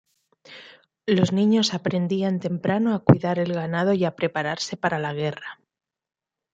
[1.05, 5.59] Los niños aprendían temprano a cuidar el ganado y a prepararse para la guerra.